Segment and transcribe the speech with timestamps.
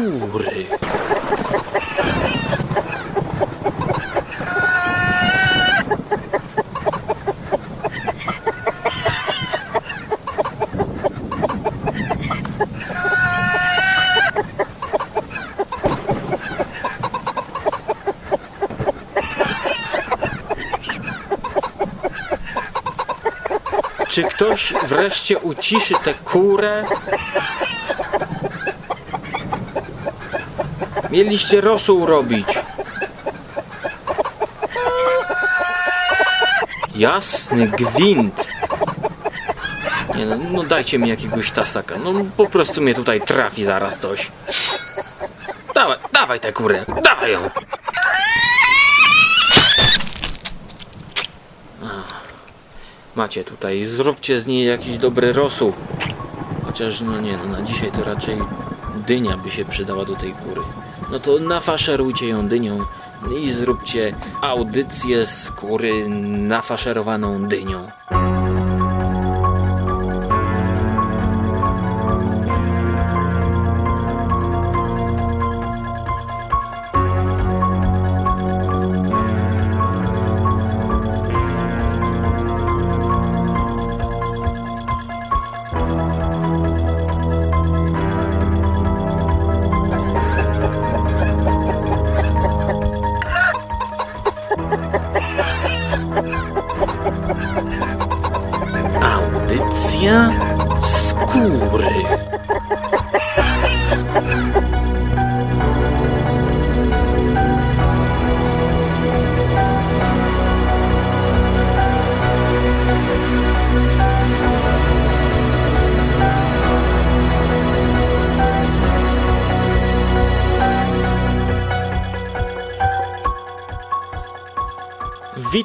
[0.00, 0.66] Skóry.
[24.08, 26.84] Czy ktoś wreszcie uciszy tę kurę?
[31.10, 32.46] Mieliście rosół robić.
[36.94, 38.48] Jasny gwint.
[40.14, 41.94] Nie no, no dajcie mi jakiegoś tasaka.
[42.04, 44.30] No po prostu mnie tutaj trafi zaraz coś.
[45.74, 47.50] Dawaj, dawaj tę kurę, dawaj ją.
[53.16, 55.72] Macie tutaj, zróbcie z niej jakiś dobry rosół.
[56.66, 58.38] Chociaż no nie, no na dzisiaj to raczej
[59.06, 60.60] dynia by się przydała do tej kury.
[61.10, 62.78] No to nafaszerujcie ją dynią
[63.36, 66.08] i zróbcie audycję z kury
[66.48, 67.99] nafaszerowaną dynią.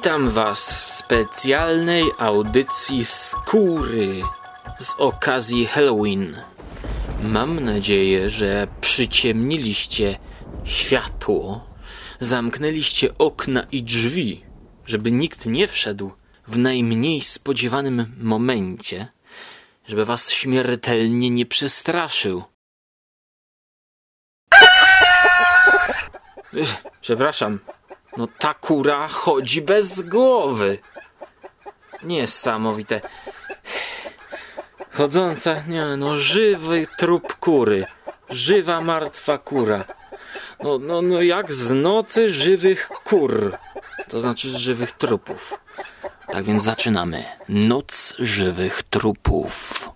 [0.05, 4.21] Witam Was w specjalnej audycji skóry
[4.79, 6.37] z okazji Halloween.
[7.21, 10.19] Mam nadzieję, że przyciemniliście
[10.65, 11.67] światło,
[12.19, 14.45] zamknęliście okna i drzwi,
[14.85, 16.11] żeby nikt nie wszedł
[16.47, 19.07] w najmniej spodziewanym momencie,
[19.87, 22.43] żeby Was śmiertelnie nie przestraszył.
[27.01, 27.59] Przepraszam,
[28.17, 30.77] no ta kura chodzi bez głowy.
[32.03, 33.01] Niesamowite.
[34.91, 37.85] Chodząca, nie no, żywy trup kury.
[38.29, 39.85] Żywa, martwa kura.
[40.63, 43.57] No, no, no jak z nocy żywych kur.
[44.09, 45.53] To znaczy żywych trupów.
[46.31, 47.23] Tak więc zaczynamy.
[47.49, 49.89] Noc żywych trupów.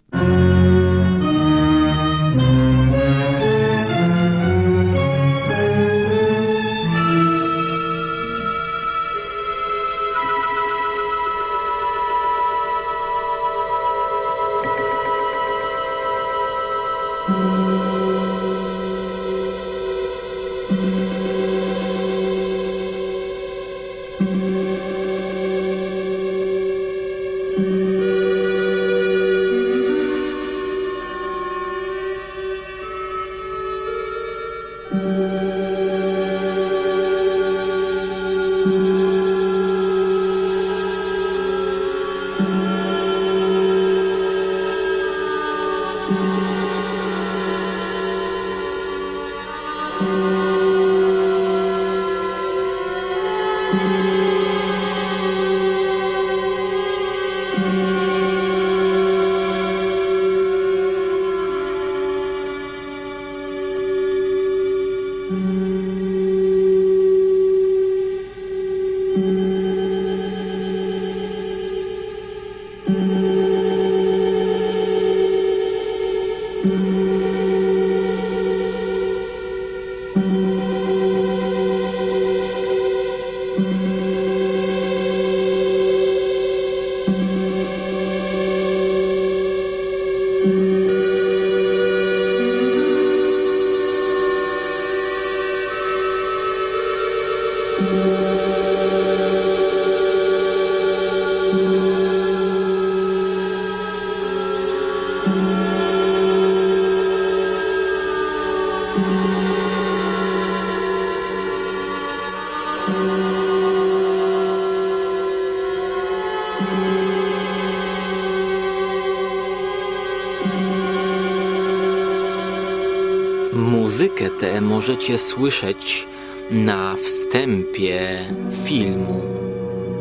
[123.54, 126.08] Muzykę tę możecie słyszeć
[126.52, 128.26] na wstępie
[128.64, 129.22] filmu.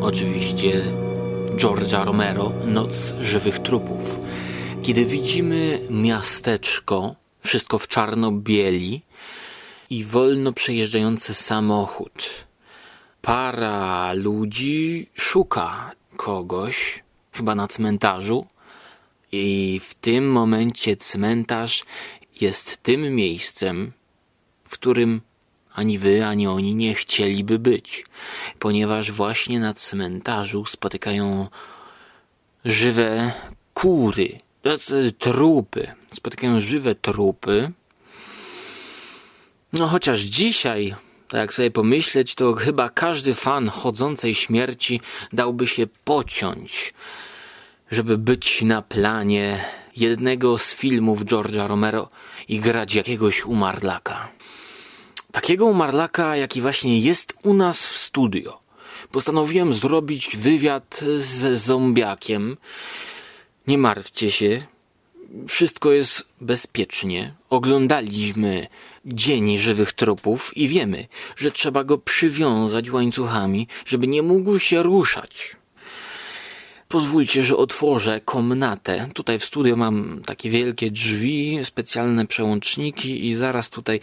[0.01, 0.85] Oczywiście
[1.57, 4.21] George'a Romero, Noc żywych trupów.
[4.83, 9.03] Kiedy widzimy miasteczko, wszystko w czarno-bieli
[9.91, 12.31] i wolno przejeżdżający samochód.
[13.23, 17.03] Para ludzi szuka kogoś,
[17.33, 18.47] chyba na cmentarzu,
[19.33, 21.85] i w tym momencie cmentarz
[22.41, 23.93] jest tym miejscem,
[24.65, 25.21] w którym
[25.75, 28.05] ani wy, ani oni nie chcieliby być,
[28.59, 31.49] ponieważ właśnie na cmentarzu spotykają
[32.65, 33.33] żywe
[33.75, 37.73] kury, e, trupy, spotykają żywe trupy.
[39.73, 40.95] No chociaż dzisiaj,
[41.29, 45.01] tak jak sobie pomyśleć, to chyba każdy fan chodzącej śmierci
[45.33, 46.95] dałby się pociąć,
[47.91, 49.65] żeby być na planie
[49.97, 52.09] jednego z filmów George'a Romero
[52.49, 54.29] i grać jakiegoś umarlaka.
[55.33, 58.61] Takiego umarlaka, jaki właśnie jest u nas w studio.
[59.13, 62.57] Postanowiłem zrobić wywiad z zombiakiem.
[63.67, 64.67] Nie martwcie się,
[65.49, 67.35] wszystko jest bezpiecznie.
[67.51, 68.67] Oglądaliśmy
[69.07, 71.07] Dzień Żywych Trupów i wiemy,
[71.37, 75.57] że trzeba go przywiązać łańcuchami, żeby nie mógł się ruszać.
[76.89, 79.09] Pozwólcie, że otworzę komnatę.
[79.15, 84.01] Tutaj w studio mam takie wielkie drzwi, specjalne przełączniki i zaraz tutaj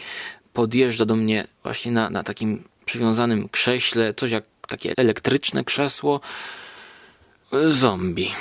[0.54, 6.22] podjeżdża do mnie właśnie na, na takim przywiązanym krześle, coś jak takie elektryczne krzesło,
[7.70, 8.32] zombie.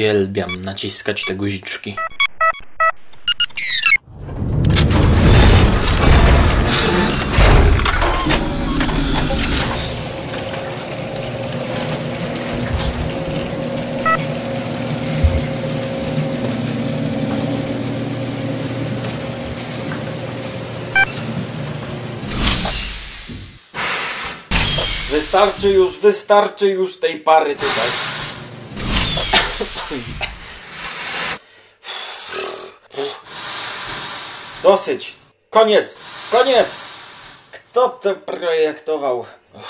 [0.00, 1.96] Uwielbiam naciskać te guziczki.
[25.10, 28.09] Wystarczy już, wystarczy już tej pary tutaj.
[34.70, 35.14] Dosyć.
[35.50, 36.00] Koniec.
[36.32, 36.68] Koniec.
[37.52, 39.26] Kto to projektował?
[39.54, 39.62] Okej.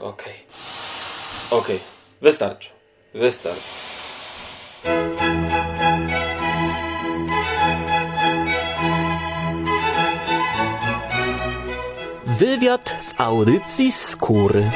[0.00, 0.30] Okay.
[1.50, 1.76] Okej.
[1.76, 1.80] Okay.
[2.22, 2.70] Wystarczy.
[3.14, 3.62] Wystarczy.
[12.26, 14.70] Wywiad w audycji skóry.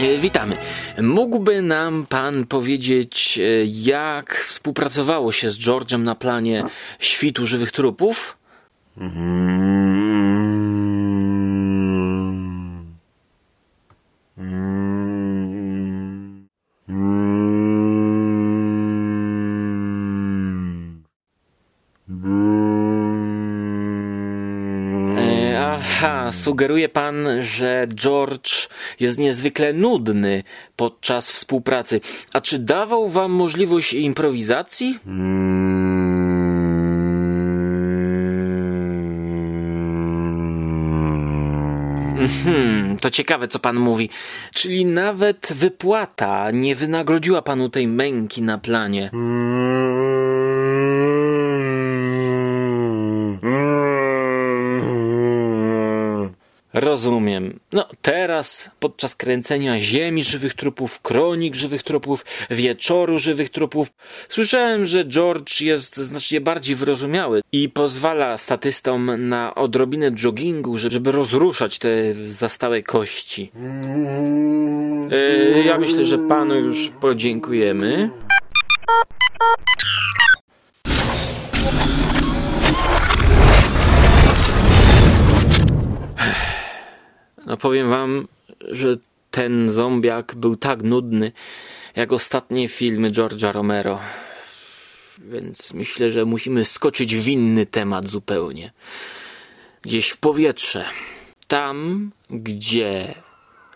[0.00, 0.56] E, witamy.
[1.02, 6.64] Mógłby nam pan powiedzieć, e, jak współpracowało się z George'em na planie
[6.98, 8.38] Świtu Żywych Trupów?
[8.98, 10.03] Mm.
[26.44, 28.68] Sugeruje pan, że George
[29.00, 30.42] jest niezwykle nudny
[30.76, 32.00] podczas współpracy.
[32.32, 34.98] A czy dawał wam możliwość improwizacji?
[42.18, 44.10] Mhm, to ciekawe, co pan mówi.
[44.54, 49.10] Czyli nawet wypłata nie wynagrodziła panu tej męki na planie.
[56.74, 57.58] Rozumiem.
[57.72, 63.88] No teraz, podczas kręcenia Ziemi Żywych Trupów, Kronik Żywych Trupów, Wieczoru Żywych Trupów,
[64.28, 71.78] słyszałem, że George jest znacznie bardziej wyrozumiały i pozwala statystom na odrobinę joggingu, żeby rozruszać
[71.78, 73.50] te zastałe kości.
[75.10, 78.10] Yy, ja myślę, że panu już podziękujemy.
[87.46, 88.28] No powiem wam,
[88.70, 88.96] że
[89.30, 91.32] ten zombiak był tak nudny,
[91.96, 94.00] jak ostatnie filmy George'a Romero.
[95.18, 98.72] Więc myślę, że musimy skoczyć w inny temat zupełnie.
[99.82, 100.84] Gdzieś w powietrze.
[101.46, 103.14] Tam, gdzie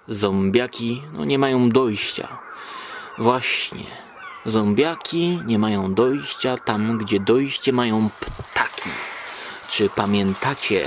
[0.08, 2.38] zombiaki no, nie mają dojścia.
[3.18, 3.86] Właśnie.
[4.46, 8.90] Zombiaki nie mają dojścia tam, gdzie dojście mają ptaki.
[9.68, 10.84] Czy pamiętacie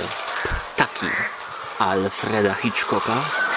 [0.74, 1.06] ptaki?
[1.82, 3.51] Alfreda Hitchcocka.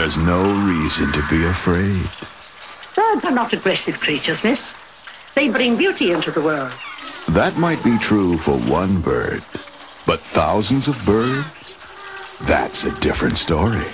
[0.00, 2.00] There's no reason to be afraid.
[2.96, 4.72] Birds are not aggressive creatures, miss.
[5.34, 6.72] They bring beauty into the world.
[7.28, 9.44] That might be true for one bird,
[10.06, 11.76] but thousands of birds?
[12.44, 13.84] That's a different story.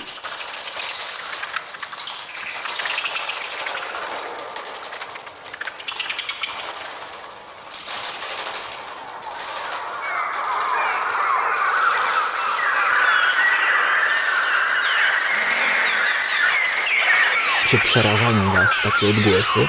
[18.01, 19.69] Przerażają Was takie odgłosy?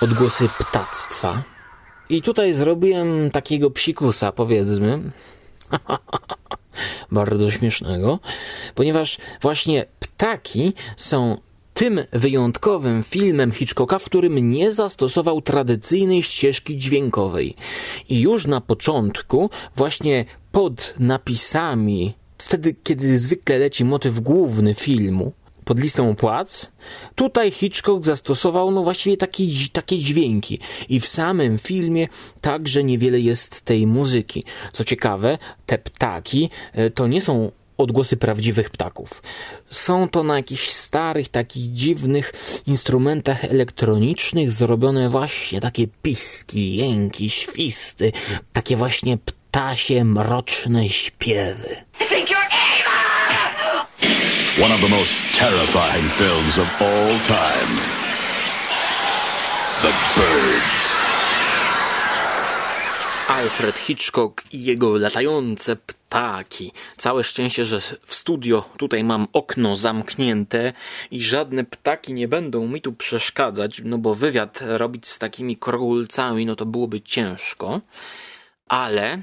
[0.00, 1.42] Odgłosy ptactwa.
[2.08, 5.10] I tutaj zrobiłem takiego psikusa, powiedzmy.
[7.12, 8.18] Bardzo śmiesznego,
[8.74, 11.40] ponieważ właśnie ptaki są
[11.74, 17.54] tym wyjątkowym filmem Hitchcocka, w którym nie zastosował tradycyjnej ścieżki dźwiękowej.
[18.08, 25.32] I już na początku, właśnie pod napisami, wtedy kiedy zwykle leci motyw główny filmu,
[25.68, 26.70] pod listą płac,
[27.14, 30.58] tutaj Hitchcock zastosował no właściwie taki, takie dźwięki
[30.88, 32.08] i w samym filmie
[32.40, 34.44] także niewiele jest tej muzyki.
[34.72, 39.22] Co ciekawe, te ptaki e, to nie są odgłosy prawdziwych ptaków.
[39.70, 42.32] Są to na jakichś starych, takich dziwnych
[42.66, 48.12] instrumentach elektronicznych zrobione właśnie takie piski, jęki, świsty,
[48.52, 51.76] takie właśnie ptasie, mroczne śpiewy.
[54.64, 57.72] One of the most terrifying films of all time.
[59.82, 60.96] The Birds.
[63.28, 66.72] Alfred Hitchcock i jego latające ptaki.
[66.96, 70.72] Całe szczęście, że w studio tutaj mam okno zamknięte
[71.10, 76.46] i żadne ptaki nie będą mi tu przeszkadzać, no bo wywiad robić z takimi królcami,
[76.46, 77.80] no to byłoby ciężko.
[78.68, 79.22] Ale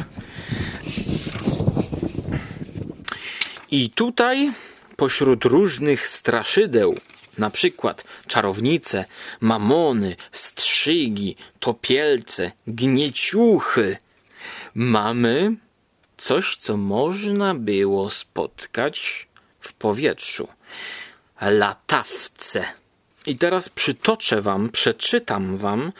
[3.72, 4.52] I tutaj
[4.96, 6.96] pośród różnych straszydeł,
[7.38, 9.06] na przykład czarownice,
[9.40, 13.98] mamony, strzygi, topielce, gnieciuchy,
[14.76, 15.56] mamy
[16.18, 19.28] coś, co można było spotkać
[19.60, 20.48] w powietrzu.
[21.42, 22.66] Latawce.
[23.26, 25.92] I teraz przytoczę wam, przeczytam wam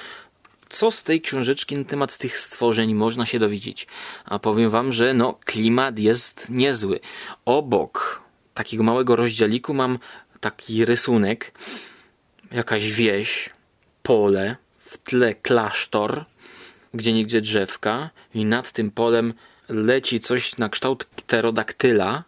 [0.76, 3.88] co z tej książeczki na temat tych stworzeń można się dowiedzieć.
[4.26, 7.00] A powiem wam, że no, klimat jest niezły.
[7.46, 8.22] Obok
[8.54, 10.00] takiego małego rozdzieliku mam
[10.40, 11.52] taki rysunek,
[12.52, 13.50] jakaś wieś,
[14.04, 16.26] pole, w tle klasztor,
[16.94, 19.34] gdzie nigdzie drzewka i nad tym polem
[19.70, 22.24] leci coś na kształt pterodaktyla,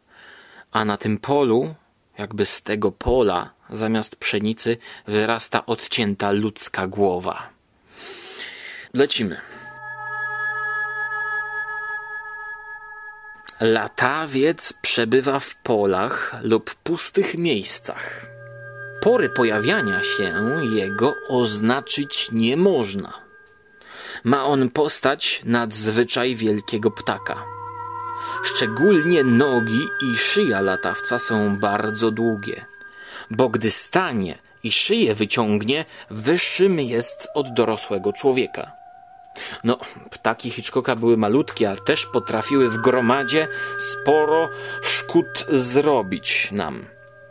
[0.71, 1.73] a na tym polu,
[2.17, 4.77] jakby z tego pola, zamiast pszenicy,
[5.07, 7.56] wyrasta odcięta ludzka głowa.
[8.93, 9.41] Lecimy.
[13.61, 18.25] Latawiec przebywa w polach lub pustych miejscach.
[19.01, 20.33] Pory pojawiania się
[20.73, 23.13] jego oznaczyć nie można.
[24.23, 27.43] Ma on postać nadzwyczaj wielkiego ptaka.
[28.43, 32.65] Szczególnie nogi i szyja latawca są bardzo długie,
[33.31, 38.71] bo gdy stanie i szyję wyciągnie, wyższym jest od dorosłego człowieka.
[39.63, 39.77] No,
[40.11, 43.47] ptaki Hitchcocka były malutkie, ale też potrafiły w gromadzie
[43.79, 44.49] sporo
[44.81, 46.85] szkód zrobić nam.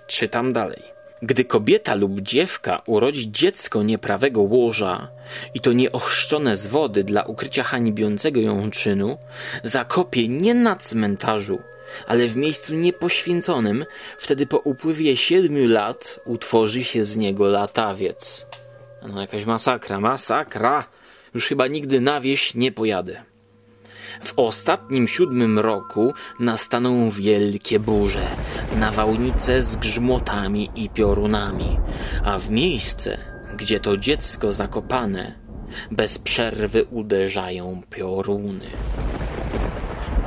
[0.06, 0.82] Czytam dalej.
[1.22, 5.08] Gdy kobieta lub dziewka urodzi dziecko nieprawego łoża
[5.54, 9.18] i to nieochrzczone z wody dla ukrycia hańbiącego ją czynu,
[9.62, 11.58] zakopie nie na cmentarzu,
[12.06, 13.84] ale w miejscu niepoświęconym,
[14.18, 18.46] wtedy po upływie siedmiu lat utworzy się z niego latawiec.
[19.08, 20.84] No jakaś masakra, masakra!
[21.34, 23.22] Już chyba nigdy na wieś nie pojadę.
[24.24, 28.26] W ostatnim siódmym roku nastaną wielkie burze,
[28.76, 31.78] nawałnice z grzmotami i piorunami,
[32.24, 33.18] a w miejsce,
[33.56, 35.34] gdzie to dziecko zakopane,
[35.90, 38.70] bez przerwy uderzają pioruny.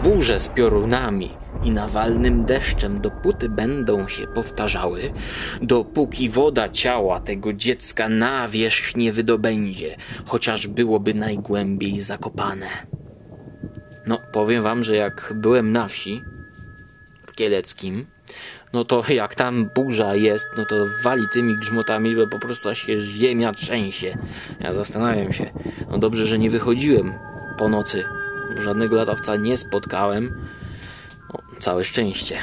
[0.03, 5.11] Burze z piorunami i nawalnym deszczem dopóty będą się powtarzały,
[5.61, 12.67] dopóki woda ciała tego dziecka na wierzch nie wydobędzie, chociaż byłoby najgłębiej zakopane.
[14.05, 16.21] No, powiem wam, że jak byłem na wsi
[17.27, 18.05] w Kieleckim,
[18.73, 23.01] no to jak tam burza jest, no to wali tymi grzmotami, bo po prostu się
[23.01, 24.17] ziemia trzęsie.
[24.59, 25.51] Ja zastanawiam się,
[25.91, 27.13] no dobrze, że nie wychodziłem
[27.57, 28.03] po nocy.
[28.63, 30.35] Żadnego latawca nie spotkałem.
[31.59, 32.37] Całe szczęście.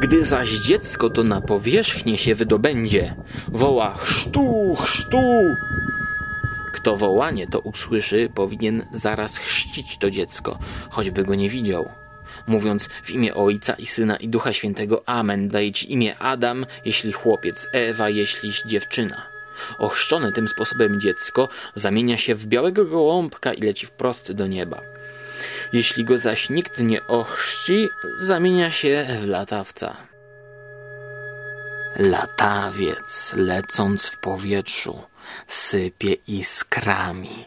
[0.00, 3.14] Gdy zaś dziecko to na powierzchnię się wydobędzie,
[3.48, 5.22] woła chrztu, chrztu.
[6.72, 10.58] Kto wołanie to usłyszy, powinien zaraz chrzcić to dziecko,
[10.90, 11.88] choćby go nie widział.
[12.46, 17.12] Mówiąc w imię Ojca i Syna i Ducha Świętego Amen, daje ci imię Adam, jeśli
[17.12, 19.26] chłopiec, Ewa, jeśli dziewczyna.
[19.78, 24.82] Ochrzczone tym sposobem dziecko zamienia się w białego gołąbka i leci wprost do nieba.
[25.72, 29.96] Jeśli go zaś nikt nie ochrzci, zamienia się w latawca.
[31.96, 35.02] Latawiec, lecąc w powietrzu,
[35.46, 37.44] sypie iskrami,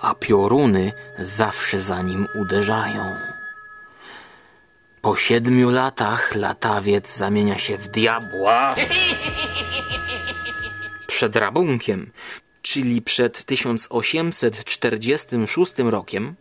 [0.00, 3.16] a pioruny zawsze za nim uderzają.
[5.00, 8.74] Po siedmiu latach latawiec zamienia się w diabła.
[11.06, 12.10] Przed rabunkiem,
[12.62, 16.36] czyli przed 1846 rokiem,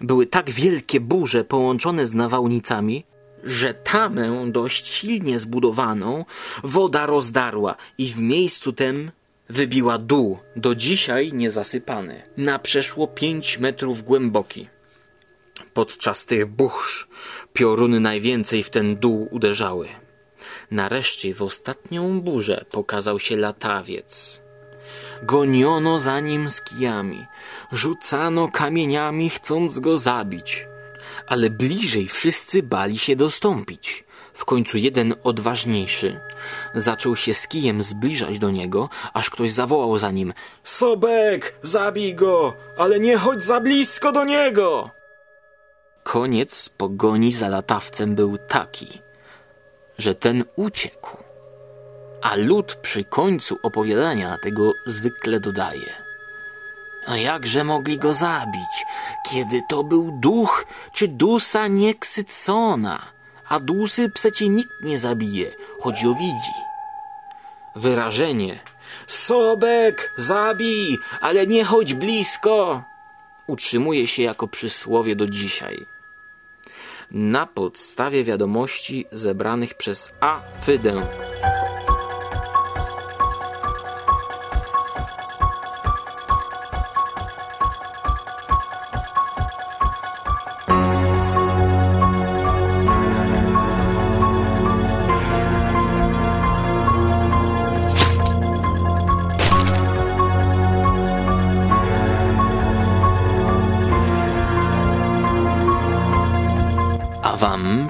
[0.00, 3.04] były tak wielkie burze połączone z nawałnicami,
[3.44, 6.24] że tamę dość silnie zbudowaną
[6.64, 9.10] woda rozdarła i w miejscu tem
[9.48, 14.68] wybiła dół, do dzisiaj niezasypany, na przeszło pięć metrów głęboki.
[15.74, 17.08] Podczas tych burz
[17.52, 19.88] pioruny najwięcej w ten dół uderzały.
[20.70, 24.42] Nareszcie w ostatnią burzę pokazał się latawiec.
[25.22, 27.26] Goniono za nim z kijami,
[27.72, 30.66] rzucano kamieniami, chcąc go zabić.
[31.26, 34.04] Ale bliżej wszyscy bali się dostąpić.
[34.34, 36.20] W końcu jeden odważniejszy
[36.74, 42.54] zaczął się z kijem zbliżać do niego, aż ktoś zawołał za nim: Sobek, zabij go,
[42.76, 44.90] ale nie chodź za blisko do niego!
[46.02, 49.02] Koniec pogoni za latawcem był taki,
[49.98, 51.27] że ten uciekł.
[52.22, 55.92] A lud przy końcu opowiadania tego zwykle dodaje.
[57.06, 58.84] A jakże mogli go zabić,
[59.30, 63.02] kiedy to był duch czy dusa nieksycona,
[63.48, 66.56] a dusy przecie nikt nie zabije, choć ją widzi.
[67.76, 68.60] Wyrażenie
[69.06, 72.82] Sobek, zabij, ale nie chodź blisko
[73.48, 75.86] utrzymuje się jako przysłowie do dzisiaj.
[77.10, 80.40] Na podstawie wiadomości zebranych przez A.
[80.64, 81.02] Fydę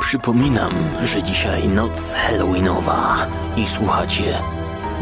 [0.09, 0.73] przypominam,
[1.05, 4.39] że dzisiaj noc Halloweenowa i słuchacie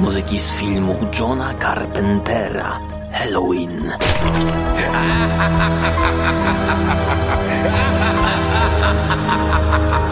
[0.00, 2.78] muzyki z filmu Johna Carpentera
[3.12, 3.92] Halloween.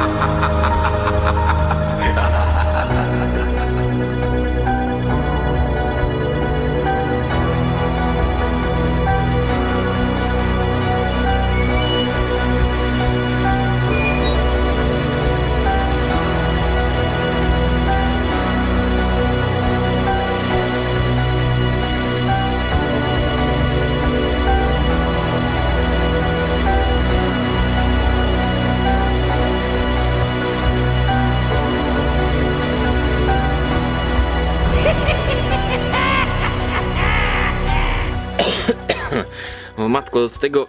[40.25, 40.69] od tego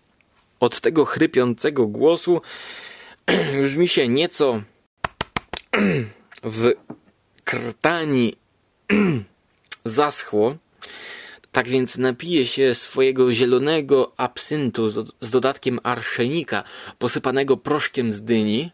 [0.60, 2.40] od tego chrypiącego głosu
[3.62, 4.62] już mi się nieco
[6.42, 6.72] w
[7.44, 8.36] krtani
[9.84, 10.56] zaschło.
[11.52, 16.62] Tak więc napiję się swojego zielonego absyntu z, dodatkiem arszenika
[16.98, 18.72] posypanego proszkiem z dyni.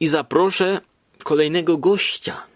[0.00, 0.80] I zaproszę
[1.24, 2.51] kolejnego gościa.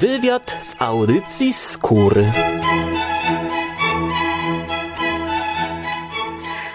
[0.00, 2.32] Wywiad w audycji skóry.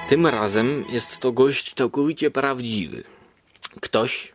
[0.10, 3.04] Tym razem jest to gość całkowicie prawdziwy.
[3.82, 4.34] Ktoś,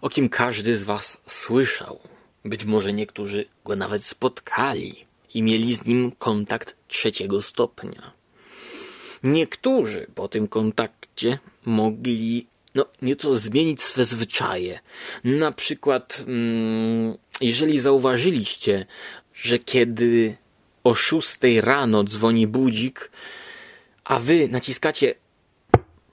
[0.00, 1.98] o kim każdy z Was słyszał.
[2.44, 8.12] Być może niektórzy go nawet spotkali i mieli z nim kontakt trzeciego stopnia.
[9.22, 12.46] Niektórzy po tym kontakcie mogli
[12.76, 14.78] no, nieco zmienić swe zwyczaje.
[15.24, 18.86] Na przykład mm, jeżeli zauważyliście,
[19.34, 20.36] że kiedy
[20.84, 23.10] o 6 rano dzwoni budzik,
[24.04, 25.14] a wy naciskacie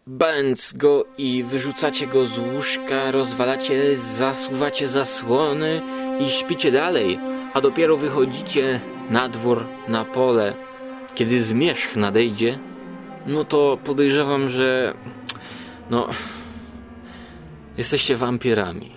[0.07, 5.81] bęc go i wyrzucacie go z łóżka, rozwalacie, zasuwacie zasłony
[6.19, 7.19] i śpicie dalej,
[7.53, 10.53] a dopiero wychodzicie na dwór, na pole,
[11.15, 12.59] kiedy zmierzch nadejdzie,
[13.27, 14.93] no to podejrzewam, że
[15.89, 16.09] no
[17.77, 18.91] jesteście wampirami.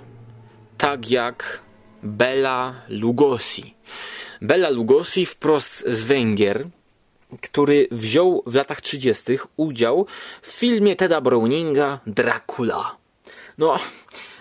[0.79, 1.63] Tak jak
[2.03, 3.75] Bela Lugosi.
[4.41, 6.67] Bela Lugosi wprost z Węgier,
[7.43, 9.39] który wziął w latach 30.
[9.57, 10.07] udział
[10.43, 12.97] w filmie Teda Browninga Dracula.
[13.59, 13.79] No,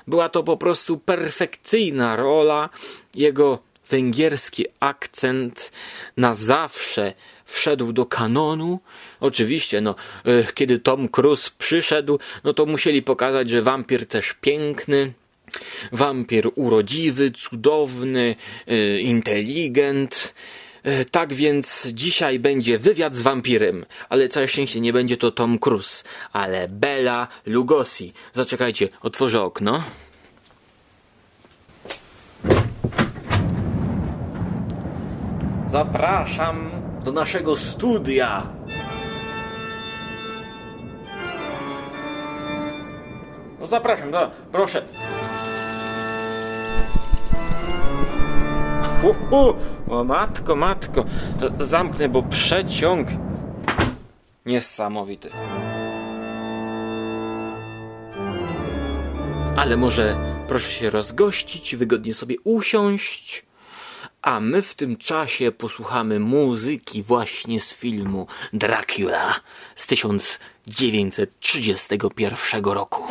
[0.07, 2.69] była to po prostu perfekcyjna rola.
[3.15, 5.71] Jego węgierski akcent
[6.17, 7.13] na zawsze
[7.45, 8.79] wszedł do kanonu.
[9.19, 15.13] Oczywiście, no, e, kiedy Tom Cruise przyszedł, no to musieli pokazać, że wampir też piękny.
[15.91, 18.35] Wampir urodziwy, cudowny,
[18.67, 20.33] e, inteligent.
[20.83, 25.59] E, Tak więc dzisiaj będzie wywiad z wampirem, ale całe szczęście nie będzie to Tom
[25.59, 26.03] Cruise,
[26.33, 28.13] ale Bela Lugosi.
[28.33, 29.83] Zaczekajcie, otworzę okno.
[35.67, 36.71] Zapraszam
[37.05, 38.43] do naszego studia.
[43.59, 44.81] No zapraszam, no, proszę.
[49.03, 49.55] Uhu,
[49.89, 51.05] o matko, matko.
[51.59, 53.07] Zamknę, bo przeciąg.
[54.45, 55.29] Niesamowity.
[59.57, 60.15] Ale może
[60.47, 63.45] proszę się rozgościć, wygodnie sobie usiąść.
[64.25, 69.35] A my w tym czasie posłuchamy muzyki właśnie z filmu Dracula
[69.75, 73.03] z 1931 roku.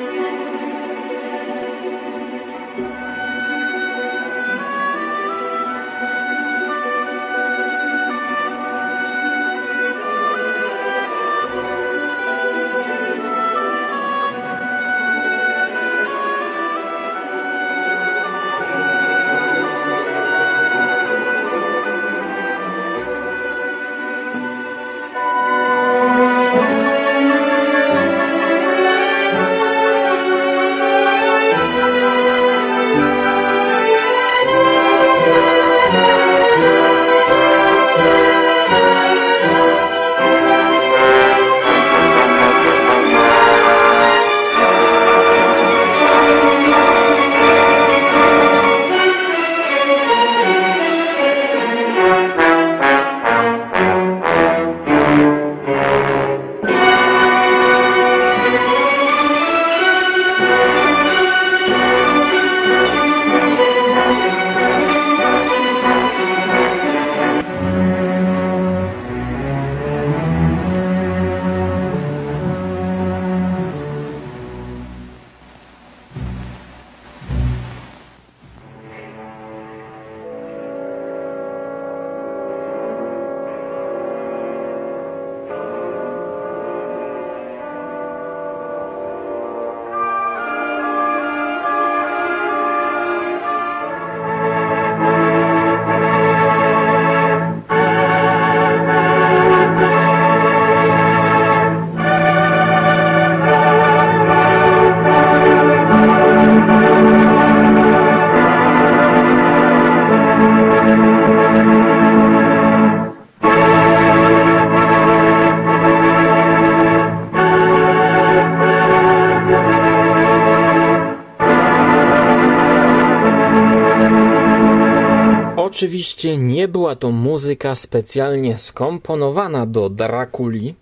[125.85, 130.75] Oczywiście nie była to muzyka specjalnie skomponowana do Drakuli,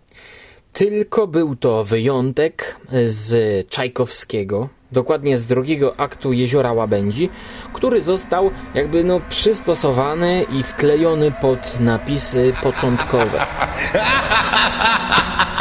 [0.73, 7.31] tylko był to wyjątek z Czajkowskiego, dokładnie z drugiego aktu Jeziora Łabędzi,
[7.73, 13.47] który został jakby no przystosowany i wklejony pod napisy początkowe.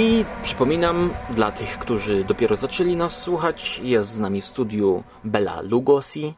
[0.00, 5.60] I przypominam dla tych, którzy dopiero zaczęli nas słuchać, jest z nami w studiu Bela
[5.62, 6.34] Lugosi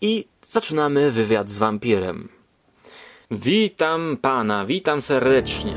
[0.00, 2.28] i zaczynamy wywiad z wampirem.
[3.30, 5.74] Witam pana, witam serdecznie.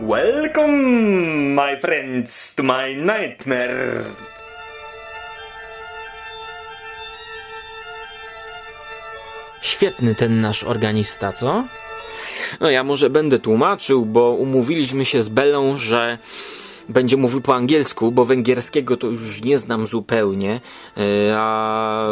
[0.00, 0.72] Welcome,
[1.54, 4.35] my friends, to my nightmare.
[9.60, 11.64] Świetny ten nasz organista, co?
[12.60, 16.18] No ja może będę tłumaczył, bo umówiliśmy się z Belą, że
[16.88, 20.60] będzie mówił po angielsku, bo węgierskiego to już nie znam zupełnie,
[20.96, 21.00] e,
[21.38, 22.08] a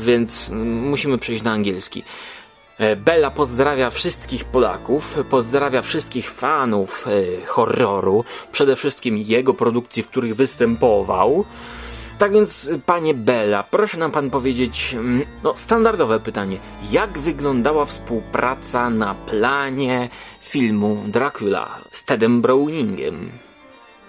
[0.00, 0.50] więc
[0.90, 2.04] musimy przejść na angielski.
[2.78, 10.08] E, Bella pozdrawia wszystkich Polaków, pozdrawia wszystkich fanów e, horroru, przede wszystkim jego produkcji, w
[10.08, 11.44] których występował.
[12.18, 16.56] Tak więc, panie Bella, proszę nam pan powiedzieć, mm, no, standardowe pytanie.
[16.90, 20.08] Jak wyglądała współpraca na planie
[20.40, 23.30] filmu Dracula z Tedem Browningiem?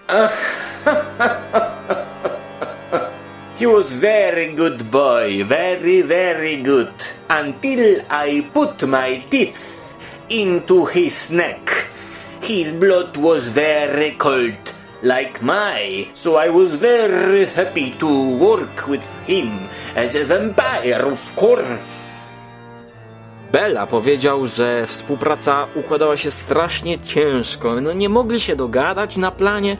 [3.59, 6.93] He was very good boy, very, very good,
[7.29, 9.79] until I put my teeth
[10.29, 11.85] into his neck.
[12.41, 18.07] His blood was very cold, like my, so I was very happy to
[18.37, 22.09] work with him as a vampire, of course.
[23.51, 27.81] Bella powiedział, że współpraca układała się strasznie ciężko.
[27.81, 29.77] No nie mogli się dogadać na planie.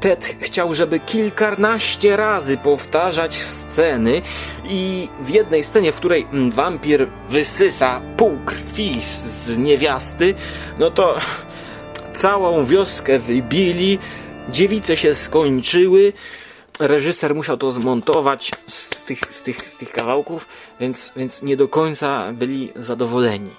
[0.00, 4.22] Ted chciał, żeby kilkanaście razy powtarzać sceny
[4.68, 10.34] i w jednej scenie, w której wampir wysysa pół krwi z niewiasty,
[10.78, 11.18] no to
[12.14, 13.98] całą wioskę wybili,
[14.50, 16.12] dziewice się skończyły,
[16.78, 20.48] reżyser musiał to zmontować z tych, z tych, z tych kawałków,
[20.80, 23.50] więc, więc nie do końca byli zadowoleni.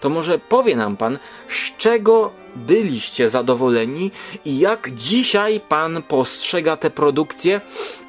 [0.00, 4.10] To może powie nam pan, z czego byliście zadowoleni
[4.44, 7.60] i jak dzisiaj pan postrzega tę produkcję,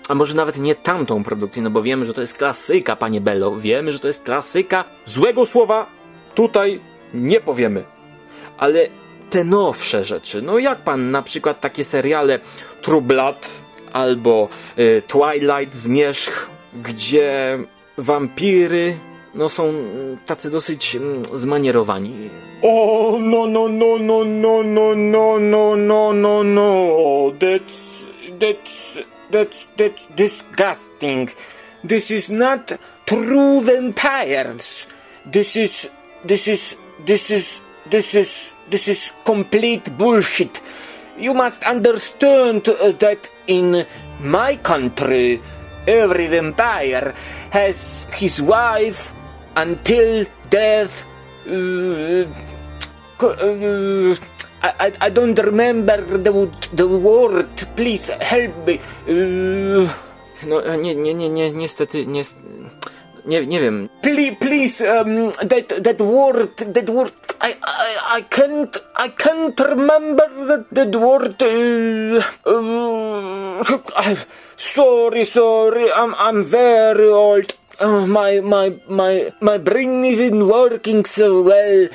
[0.10, 3.56] a może nawet nie tamtą produkcję, no bo wiemy, że to jest klasyka, panie Bello,
[3.56, 4.86] wiemy, że to jest klasyka.
[5.06, 5.86] Złego słowa
[6.36, 6.80] tutaj
[7.14, 7.84] nie powiemy.
[8.58, 8.88] Ale
[9.32, 12.40] te nowsze rzeczy, no jak pan na przykład takie seriale
[12.82, 13.50] True Blood,
[13.94, 16.50] albo y, Twilight Zmierzch,
[16.84, 17.60] gdzie
[17.98, 18.98] wampiry
[19.36, 19.74] no są
[20.26, 22.30] tacy dosyć mm, zmanierowani.
[22.62, 27.74] O, no, no, no, no, no, no, no, no, no, no, no, that's,
[28.40, 28.98] that's,
[29.32, 31.30] that's, that's disgusting.
[31.88, 32.74] This is not
[33.06, 34.86] true vampires.
[35.32, 35.90] This is,
[36.26, 40.62] this is, this is, this is, this is complete bullshit.
[41.20, 43.86] You must understand that in
[44.24, 45.42] my country,
[45.86, 47.14] every vampire
[47.52, 49.12] has his wife
[49.56, 51.04] until death.
[51.46, 52.26] Uh,
[53.22, 54.16] uh,
[54.64, 56.32] I, I don't remember the,
[56.74, 57.50] the word.
[57.76, 58.80] Please help me.
[59.06, 59.92] Uh,
[60.48, 62.24] no, nie, nie, nie, nie, niestety, nie,
[63.26, 63.90] nie, nie wiem.
[64.02, 70.30] Please, please, um, that, that word, that word, I, I, I can't, I can't remember
[70.48, 71.42] that, that word.
[71.42, 72.22] Uh,
[73.96, 74.16] uh,
[74.58, 77.54] sorry, sorry, I'm, I'm very old.
[77.80, 81.88] Uh, my, my, my, my brain isn't working so well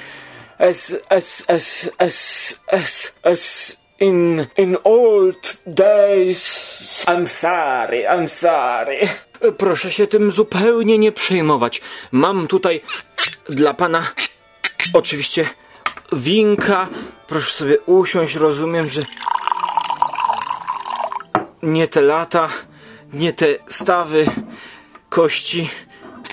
[0.59, 7.05] as, as, as, as, as, as in, in old days.
[7.07, 9.09] I'm sorry, I'm sorry.
[9.59, 11.83] Proszę się tym zupełnie nie przejmować.
[12.13, 12.81] Mam tutaj
[13.49, 14.03] dla pana
[14.93, 15.49] oczywiście
[16.13, 16.89] winka.
[17.29, 18.35] Proszę sobie usiąść.
[18.35, 19.03] Rozumiem, że
[21.63, 22.49] nie te lata,
[23.13, 24.27] nie te stawy,
[25.09, 25.71] kości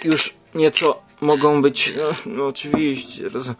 [0.03, 1.95] już nieco mogą być.
[1.97, 3.29] No, no oczywiście.
[3.29, 3.55] Rozumiem.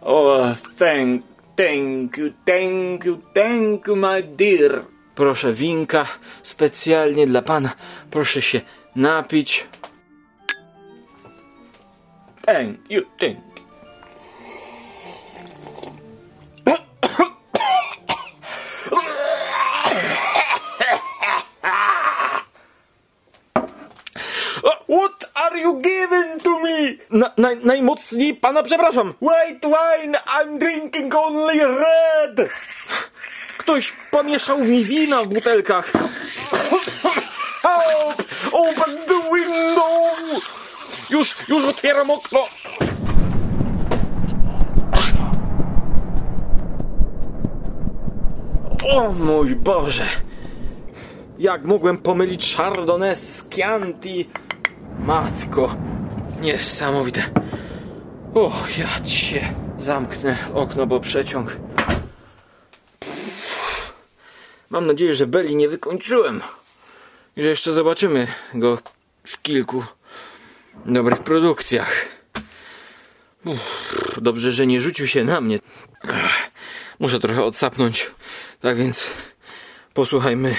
[0.00, 1.22] O, oh, thank,
[1.56, 4.84] thank you, thank you, thank you, my dear.
[5.14, 6.06] Proszę winka
[6.42, 7.72] specjalnie dla pana.
[8.10, 8.60] Proszę się
[8.96, 9.66] napić.
[12.46, 13.50] Thank you, thank you.
[24.86, 26.98] What are you giving to me?
[27.10, 29.14] Na, na, najmocniej pana przepraszam.
[29.20, 32.50] White wine, I'm drinking only red.
[33.58, 35.92] Ktoś pomieszał mi wina w butelkach.
[38.60, 39.84] Open the window!
[41.10, 42.40] Już, już otwieram okno!
[48.94, 50.06] O mój Boże!
[51.38, 54.30] Jak mogłem pomylić Chardonnay z Chianti?
[54.98, 55.76] Matko,
[56.42, 57.22] niesamowite.
[58.34, 61.56] O, ja cię zamknę okno, bo przeciąg.
[64.70, 66.42] Mam nadzieję, że Beli nie wykończyłem.
[67.40, 68.78] Że jeszcze zobaczymy go
[69.24, 69.84] w kilku
[70.86, 72.08] dobrych produkcjach.
[73.44, 75.58] Uff, dobrze, że nie rzucił się na mnie.
[76.98, 78.10] Muszę trochę odsapnąć.
[78.60, 79.06] Tak więc
[79.94, 80.56] posłuchajmy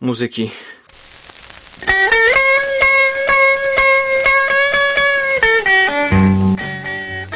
[0.00, 0.50] muzyki.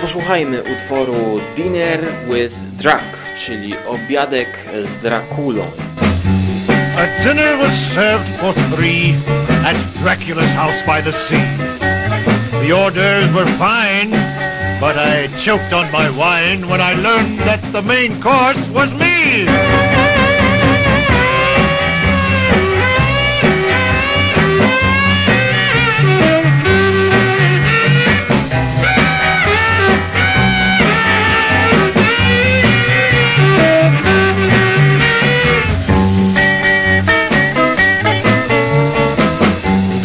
[0.01, 2.01] posłuchajmy utworu Dinner
[2.35, 3.03] with Drac,
[3.47, 4.49] czyli obiadek
[4.83, 5.94] z Drakulą.
[7.05, 9.13] A dinner was served for three
[9.69, 11.45] at Dracula's house by the sea.
[12.65, 14.11] The orders were fine,
[14.81, 20.14] but I choked on my wine when I learned that the main course was me.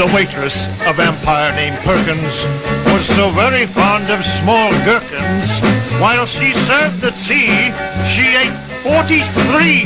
[0.09, 2.43] The waitress, a vampire named Perkins,
[2.91, 5.59] was so very fond of small gherkins.
[6.01, 7.71] While she served the tea,
[8.09, 9.85] she ate 43,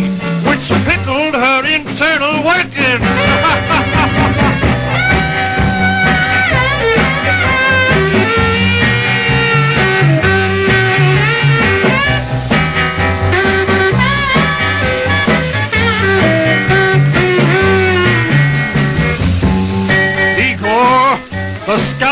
[0.50, 3.90] which pickled her internal workings.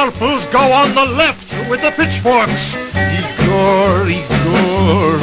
[0.01, 2.73] scalpels go on the left with the pitchforks.
[2.95, 5.19] Igor, Igor.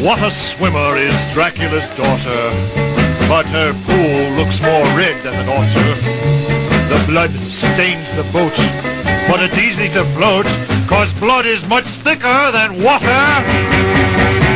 [0.00, 2.42] What a swimmer is Dracula's daughter,
[3.28, 5.86] but her pool looks more red than ought to.
[6.88, 8.54] The blood stains the boat,
[9.28, 10.46] but it's easy to float,
[10.86, 14.47] cause blood is much thicker than water.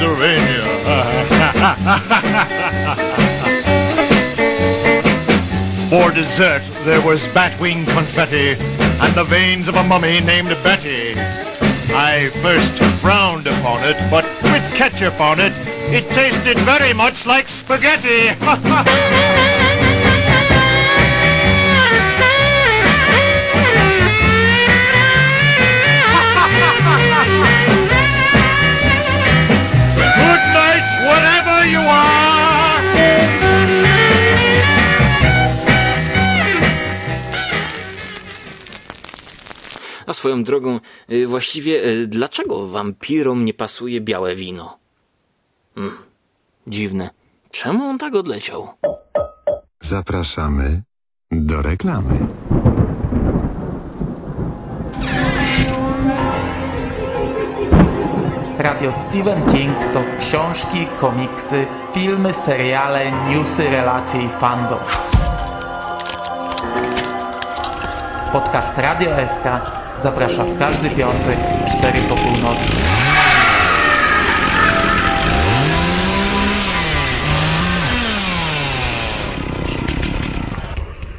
[0.00, 0.64] In Transylvania?
[5.90, 8.56] For dessert, there was batwing confetti
[9.00, 11.14] and the veins of a mummy named Betty.
[11.90, 15.52] I first frowned upon it, but with ketchup on it,
[15.90, 18.36] it tasted very much like spaghetti.
[31.70, 32.18] you are.
[40.06, 40.80] A swoją drogą,
[41.12, 44.78] y, właściwie y, dlaczego wampirom nie pasuje białe wino?
[45.74, 45.98] Hmm,
[46.66, 47.10] dziwne.
[47.50, 48.68] Czemu on tak odleciał?
[49.80, 50.82] Zapraszamy
[51.30, 52.26] do reklamy.
[58.58, 64.78] Radio Stephen King to książki, komiksy, filmy, seriale, newsy, relacje i fandom.
[68.32, 69.44] Podcast Radio SK
[69.96, 71.38] zaprasza w każdy piątek
[71.78, 72.72] 4 po północy.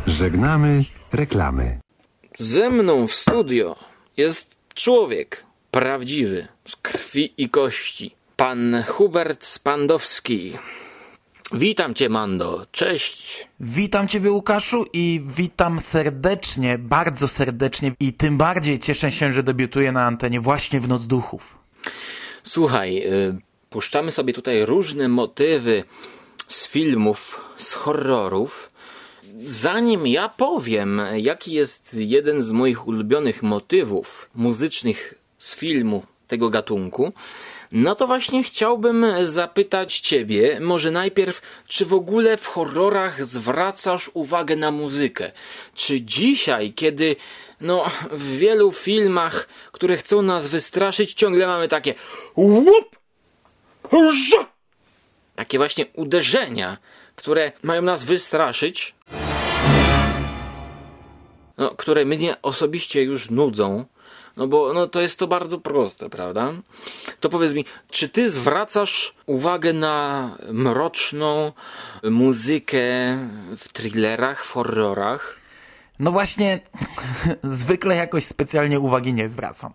[0.08, 0.84] Żegnamy
[1.14, 1.80] reklamy.
[2.40, 3.76] Ze mną w studio
[4.18, 8.16] jest człowiek prawdziwy, z krwi i kości.
[8.36, 10.54] Pan Hubert Spandowski.
[11.54, 12.66] Witam cię, Mando.
[12.72, 13.48] Cześć.
[13.60, 19.92] Witam Ciebie Łukaszu i witam serdecznie, bardzo serdecznie i tym bardziej cieszę się, że debiutuję
[19.92, 21.60] na antenie właśnie w Noc Duchów.
[22.44, 23.36] Słuchaj, y,
[23.70, 25.84] puszczamy sobie tutaj różne motywy
[26.48, 28.72] z filmów, z horrorów.
[29.40, 37.14] Zanim ja powiem, jaki jest jeden z moich ulubionych motywów muzycznych z filmu tego gatunku,
[37.72, 44.56] no to właśnie chciałbym zapytać Ciebie, może najpierw, czy w ogóle w horrorach zwracasz uwagę
[44.56, 45.32] na muzykę?
[45.76, 47.16] Czy dzisiaj, kiedy
[47.62, 51.94] no, w wielu filmach, które chcą nas wystraszyć, ciągle mamy takie
[52.36, 53.00] łup,
[55.36, 56.78] takie właśnie uderzenia,
[57.16, 58.96] które mają nas wystraszyć,
[61.58, 63.86] no, które mnie osobiście już nudzą,
[64.40, 66.54] no bo no, to jest to bardzo proste, prawda?
[67.20, 71.52] To powiedz mi, czy ty zwracasz uwagę na mroczną
[72.04, 72.80] muzykę
[73.58, 75.40] w thrillerach, w horrorach?
[76.00, 76.60] No właśnie,
[77.44, 79.74] zwykle jakoś specjalnie uwagi nie zwracam.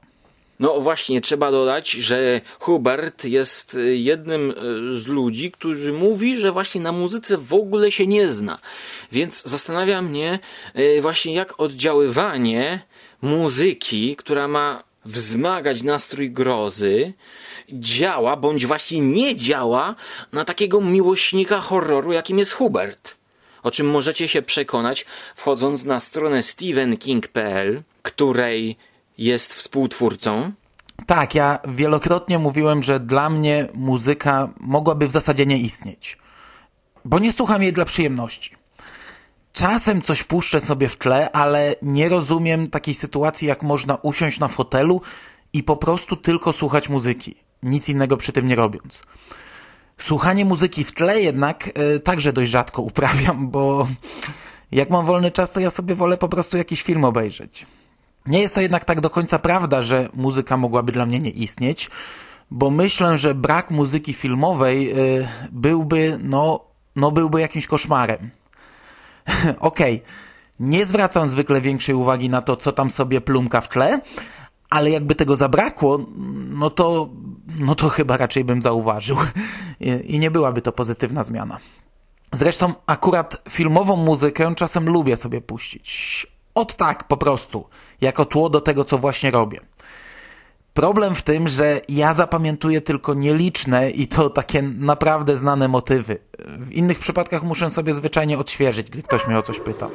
[0.61, 4.55] No właśnie, trzeba dodać, że Hubert jest jednym y,
[5.01, 8.59] z ludzi, którzy mówi, że właśnie na muzyce w ogóle się nie zna.
[9.13, 10.39] Więc zastanawia mnie
[10.79, 12.81] y, właśnie jak oddziaływanie
[13.25, 17.13] muzyki, która ma wzmagać nastrój grozy,
[17.73, 19.95] działa, bądź właśnie nie działa
[20.33, 23.15] na takiego miłośnika horroru, jakim jest Hubert.
[23.63, 25.07] O czym możecie się przekonać
[25.37, 28.77] wchodząc na stronę stephenking.pl, której
[29.19, 30.53] jest współtwórcą.
[31.07, 36.19] Tak, ja wielokrotnie mówiłem, że dla mnie muzyka mogłaby w zasadzie nie istnieć.
[37.05, 38.64] Bo nie słucham jej dla przyjemności.
[39.55, 44.49] Czasem coś puszczę sobie w tle, ale nie rozumiem takiej sytuacji, jak można usiąść na
[44.49, 45.01] fotelu
[45.53, 49.03] i po prostu tylko słuchać muzyki, nic innego przy tym nie robiąc.
[49.99, 53.87] Słuchanie muzyki w tle jednak e, także dość rzadko uprawiam, bo
[54.73, 57.67] jak mam wolny czas, to ja sobie wolę po prostu jakiś film obejrzeć.
[58.27, 61.91] Nie jest to jednak tak do końca prawda, że muzyka mogłaby dla mnie nie istnieć,
[62.51, 66.61] bo myślę, że brak muzyki filmowej y, byłby, no,
[66.97, 68.31] no byłby jakimś koszmarem.
[69.61, 70.01] Okej, okay.
[70.61, 74.01] nie zwracam zwykle większej uwagi na to, co tam sobie plumka w tle,
[74.71, 75.99] ale jakby tego zabrakło,
[76.49, 77.09] no to,
[77.59, 79.17] no to chyba raczej bym zauważył.
[79.81, 81.59] I, nie byłaby to pozytywna zmiana.
[82.33, 86.27] Zresztą akurat filmową muzykę czasem lubię sobie puścić.
[86.55, 87.65] Od tak, po prostu,
[88.01, 89.61] jako tło do tego, co właśnie robię.
[90.75, 96.19] Problem w tym, że ja zapamiętuję tylko nieliczne i to takie naprawdę znane motywy.
[96.59, 99.89] W innych przypadkach muszę sobie zwyczajnie odświeżyć, gdy ktoś mnie o coś pyta.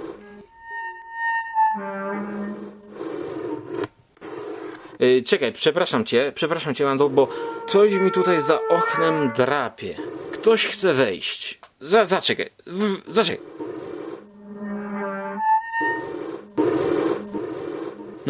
[5.00, 7.28] Yy, czekaj, przepraszam cię, przepraszam cię, Mando, bo
[7.68, 9.96] coś mi tutaj za oknem drapie.
[10.34, 11.60] Ktoś chce wejść.
[11.82, 13.46] Za, zaczekaj, w, zaczekaj.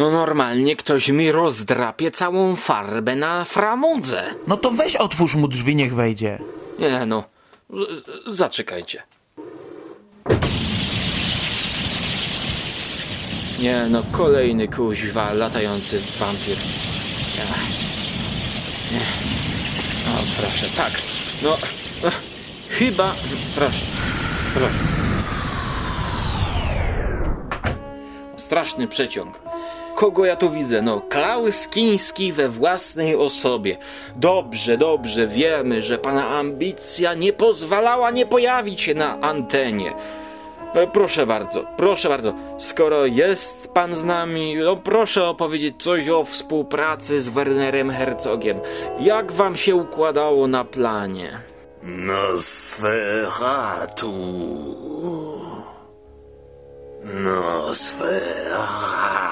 [0.00, 4.24] No normalnie ktoś mi rozdrapie całą farbę na framudze.
[4.46, 6.38] No to weź otwórz mu drzwi, niech wejdzie.
[6.78, 7.24] Nie no,
[7.70, 9.02] z- zaczekajcie.
[13.58, 16.56] Nie no, kolejny kuźwa latający wampir.
[17.50, 17.60] Ach.
[18.92, 19.00] Nie.
[20.12, 20.92] O, proszę, tak.
[21.42, 21.56] No,
[22.02, 22.10] no,
[22.68, 23.14] chyba,
[23.56, 23.84] proszę,
[24.54, 24.74] proszę.
[28.36, 29.40] Straszny przeciąg.
[30.00, 30.82] Kogo ja tu widzę?
[30.82, 33.76] No, Klaus Kiński we własnej osobie.
[34.16, 39.94] Dobrze, dobrze, wiemy, że pana ambicja nie pozwalała nie pojawić się na antenie.
[40.74, 46.24] E, Proszę bardzo, proszę bardzo, skoro jest pan z nami, no proszę opowiedzieć coś o
[46.24, 48.60] współpracy z Wernerem Herzogiem.
[49.00, 51.30] Jak wam się układało na planie?
[51.82, 54.12] Nosferatu.
[57.04, 59.29] Nosferatu.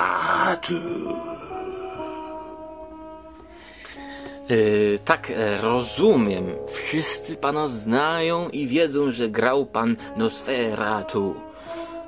[4.48, 6.44] Yy, tak, e, rozumiem.
[6.72, 11.34] Wszyscy pana znają i wiedzą, że grał pan Nosferatu.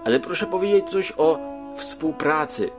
[0.05, 1.38] Ale proszę powiedzieć coś o
[1.76, 2.70] współpracy,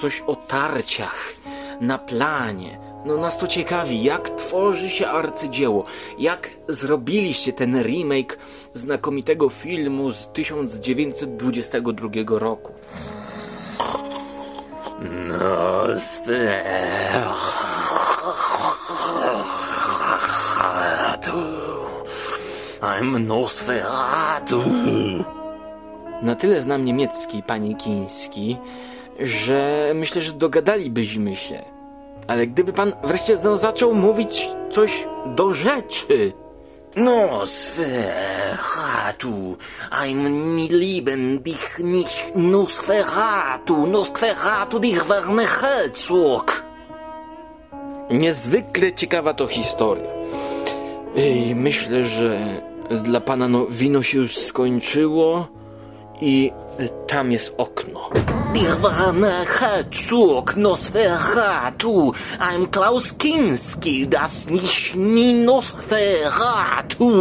[0.00, 1.32] coś o tarciach,
[1.80, 2.78] na planie.
[3.04, 5.84] No nas to ciekawi, jak tworzy się arcydzieło,
[6.18, 8.38] jak zrobiliście ten remake
[8.74, 12.72] znakomitego filmu z 1922 roku.
[15.00, 16.50] Nosferatu.
[22.82, 24.62] I'm Nosferatu.
[26.22, 28.56] Na tyle znam niemiecki, panie Kiński,
[29.20, 31.62] że myślę, że dogadalibyśmy się.
[32.26, 36.32] Ale gdyby pan wreszcie no, zaczął mówić coś do rzeczy.
[36.96, 37.76] Nosferatu.
[39.92, 43.86] I'm mi lieben dich nicht Nosferatu.
[43.86, 46.64] Nosferatu dich Werner Herzog.
[48.10, 50.10] Niezwykle ciekawa to historia.
[51.16, 52.62] I myślę, że
[53.02, 55.48] dla pana no, wino się już skończyło
[56.20, 56.52] i
[56.88, 58.10] tam jest okno.
[58.80, 60.56] Werner Herzog.
[60.56, 62.12] Nosferatu.
[62.40, 64.08] I'm Klaus Kinski.
[64.08, 67.12] Das nicht nie Nosferatu.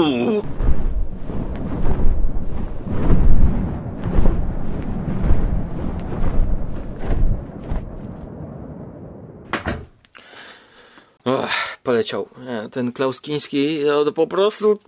[11.25, 11.49] Och,
[11.83, 12.27] poleciał.
[12.71, 14.79] Ten Klaus Kiński, no to po prostu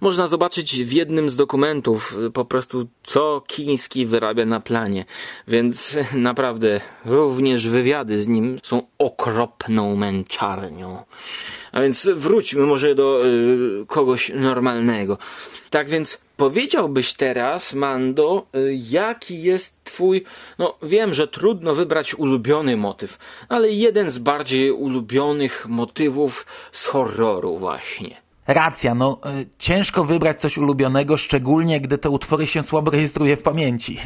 [0.00, 5.04] Można zobaczyć w jednym z dokumentów y, po prostu, co Kiński wyrabia na planie.
[5.48, 11.04] Więc naprawdę również wywiady z nim są okropną męczarnią.
[11.72, 15.18] A więc wróćmy może do y, kogoś normalnego.
[15.70, 20.24] Tak więc powiedziałbyś teraz, Mando, y, jaki jest twój,
[20.58, 27.58] no wiem, że trudno wybrać ulubiony motyw, ale jeden z bardziej ulubionych motywów z horroru
[27.58, 28.25] właśnie.
[28.46, 33.42] Racja, no y, ciężko wybrać coś ulubionego, szczególnie gdy te utwory się słabo rejestruje w
[33.42, 33.98] pamięci.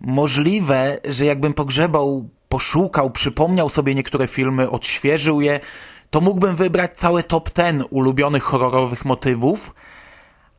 [0.00, 5.60] Możliwe, że jakbym pogrzebał, poszukał, przypomniał sobie niektóre filmy, odświeżył je,
[6.10, 9.74] to mógłbym wybrać cały top ten ulubionych horrorowych motywów,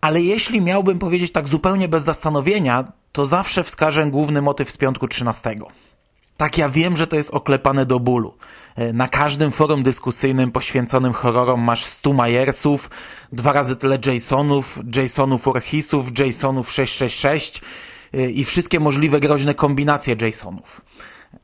[0.01, 5.08] ale jeśli miałbym powiedzieć tak zupełnie bez zastanowienia, to zawsze wskażę główny motyw z piątku
[5.08, 5.56] 13.
[6.38, 8.34] Tak, ja wiem, że to jest oklepane do bólu.
[8.76, 12.90] E, Na każdym forum dyskusyjnym poświęconym horrorom masz 100 Majersów,
[13.32, 17.62] dwa razy tyle Jasonów, Jasonów Voorheesów, Jasonów 666
[18.14, 20.82] e, i wszystkie możliwe groźne kombinacje Jasonów.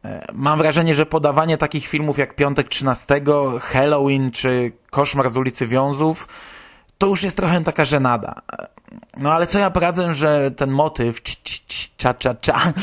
[0.05, 3.21] E, Mam wrażenie, że podawanie takich filmów jak Piątek 13,
[3.61, 6.27] Halloween czy Koszmar z ulicy Wiązów
[6.97, 8.41] to już jest trochę taka żenada.
[9.17, 12.73] No ale co ja poradzę, że ten motyw cz, cz, cz, cza, cza, cza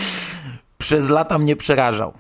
[0.79, 2.13] przez lata mnie przerażał.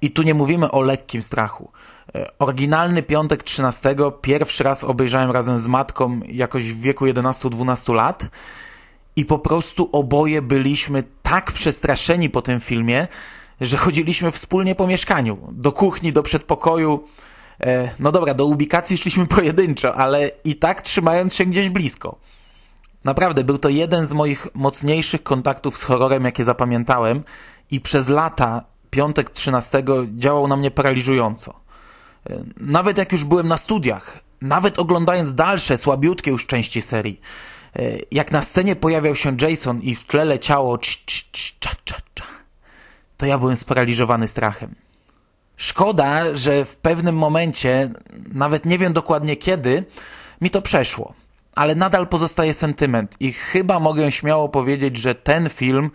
[0.00, 1.72] I tu nie mówimy o lekkim strachu.
[2.14, 8.24] E, Oryginalny Piątek 13 pierwszy raz obejrzałem razem z matką jakoś w wieku 11-12 lat
[9.16, 13.08] i po prostu oboje byliśmy tak przestraszeni po tym filmie,
[13.60, 15.38] że chodziliśmy wspólnie po mieszkaniu.
[15.52, 17.04] Do kuchni, do przedpokoju.
[17.60, 22.16] E, No dobra, do ubikacji szliśmy pojedynczo, ale i tak trzymając się gdzieś blisko.
[23.04, 27.24] Naprawdę, był to jeden z moich mocniejszych kontaktów z horrorem, jakie zapamiętałem
[27.70, 29.82] i przez lata piątek 13
[30.16, 31.54] działał na mnie paraliżująco.
[32.56, 37.20] Nawet jak już byłem na studiach, nawet oglądając dalsze, słabiutkie już części serii,
[38.10, 41.96] jak na scenie pojawiał się Jason i w tle leciało cz, cz, cz, cza, cza,
[42.14, 42.24] cza,
[43.16, 44.74] to ja byłem sparaliżowany strachem.
[45.56, 47.90] Szkoda, że w pewnym momencie,
[48.32, 49.84] nawet nie wiem dokładnie kiedy,
[50.40, 51.14] mi to przeszło.
[51.56, 55.90] Ale nadal pozostaje sentyment i chyba mogę śmiało powiedzieć, że ten film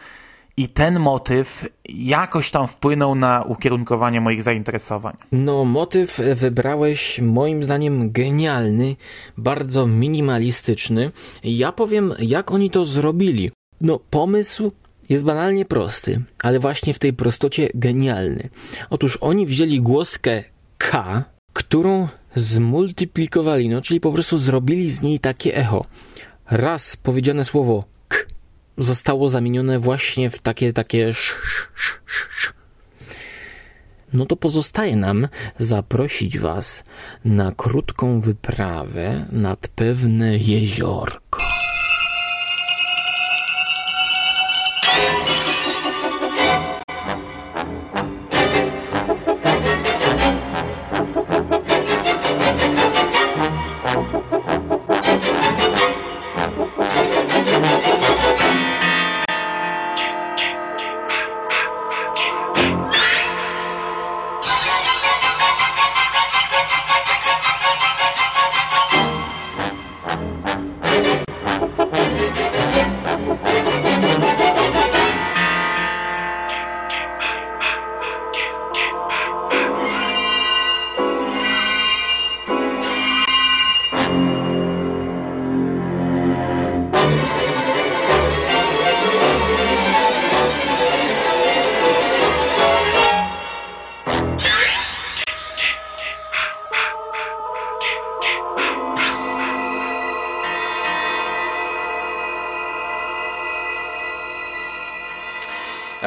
[0.58, 5.16] i ten motyw jakoś tam wpłynął na ukierunkowanie moich zainteresowań.
[5.32, 8.96] No, motyw wybrałeś moim zdaniem genialny,
[9.38, 11.12] bardzo minimalistyczny.
[11.44, 13.52] Ja powiem, jak oni to zrobili.
[13.82, 14.72] No, pomysł
[15.10, 18.50] jest banalnie prosty, ale właśnie w tej prostocie genialny.
[18.90, 20.44] Otóż oni wzięli głoskę
[20.78, 25.86] K, którą zmultiplikowali, no czyli po prostu zrobili z niej takie echo.
[26.52, 28.18] Raz powiedziane słowo K
[28.78, 31.36] zostało zamienione właśnie w takie, takie sz,
[31.76, 32.54] sz, sz.
[34.14, 35.28] No to pozostaje nam
[35.60, 36.84] zaprosić Was
[37.26, 41.42] na krótką wyprawę nad pewne jeziorko.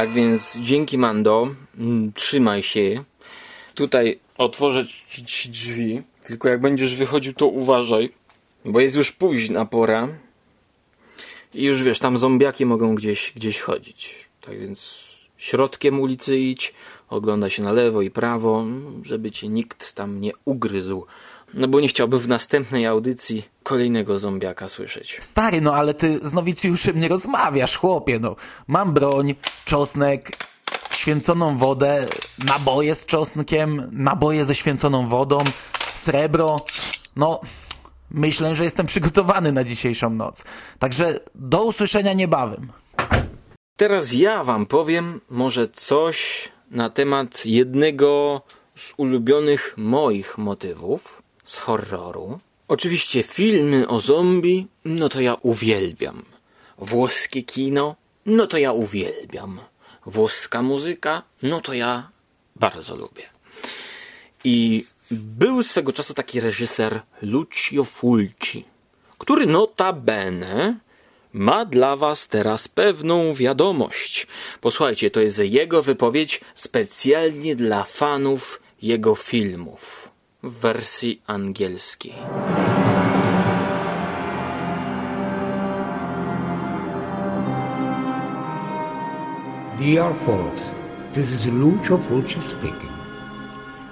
[0.03, 1.49] Tak więc dzięki Mando,
[1.79, 3.05] mm, trzymaj się.
[3.75, 4.85] Tutaj otworzę
[5.27, 8.13] ci drzwi, tylko jak będziesz wychodził to uważaj,
[8.65, 10.09] bo jest już późna pora
[11.55, 14.15] i już wiesz, tam zombiaki mogą gdzieś, gdzieś chodzić.
[14.41, 15.05] Tak więc
[15.37, 16.75] środkiem ulicy idź,
[17.09, 18.65] oglądaj się na lewo i prawo,
[19.03, 21.07] żeby cię nikt tam nie ugryzł.
[21.55, 25.17] No bo nie chciałbym w następnej audycji kolejnego zombiaka słyszeć.
[25.21, 28.37] Stary, no ale ty z nowicjuszem nie rozmawiasz, chłopie, no.
[28.69, 29.35] Mam broń,
[29.65, 30.37] czosnek,
[30.91, 32.07] święconą wodę,
[32.47, 35.39] naboje z czosnkiem, naboje ze święconą wodą,
[35.95, 36.57] srebro.
[37.17, 37.41] No,
[38.11, 40.45] myślę, że jestem przygotowany na dzisiejszą noc.
[40.79, 42.69] Także do usłyszenia niebawem.
[43.77, 48.43] Teraz ja wam powiem może coś na temat jednego
[48.77, 52.39] z ulubionych moich motywów z horroru.
[52.69, 56.23] Oczywiście filmy o zombie, no to ja uwielbiam.
[56.79, 59.61] Włoskie kino, no to ja uwielbiam.
[60.07, 62.11] Włoska muzyka, no to ja
[62.57, 63.23] bardzo lubię.
[64.45, 68.65] I był swego czasu taki reżyser Lucio Fulci,
[69.19, 70.79] który notabene
[71.33, 74.27] ma dla was teraz pewną wiadomość.
[74.61, 80.02] Posłuchajcie, to jest jego wypowiedź specjalnie dla fanów jego filmów
[80.43, 82.15] wersji angielskiej.
[89.79, 90.73] Dear folks,
[91.15, 92.91] this is Lucio Fulci speaking.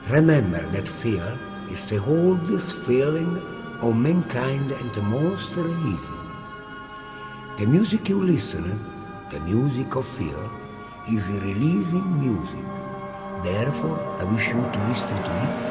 [0.08, 1.38] Remember that fear
[1.70, 3.40] is the oldest feeling
[3.80, 6.20] of mankind and the most releasing.
[7.58, 8.64] The music you listen,
[9.30, 10.50] the music of fear,
[11.08, 12.66] is releasing music.
[13.44, 15.69] Therefore, I wish you to listen to it